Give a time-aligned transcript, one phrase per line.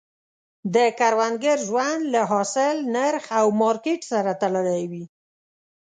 [0.75, 5.05] د کروندګر ژوند له حاصل، نرخ او مارکیټ سره تړلی وي.